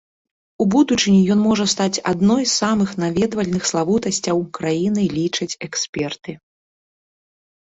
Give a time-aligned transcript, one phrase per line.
[0.63, 6.31] У будучыні ён можа стаць адной з самых наведвальных славутасцяў краіны, лічаць эксперты.